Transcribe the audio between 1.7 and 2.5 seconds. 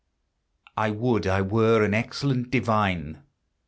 an excellent